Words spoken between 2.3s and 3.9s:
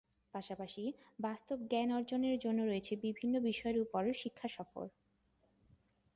জন্য রয়েছে বিভিন্ন বিষয়ের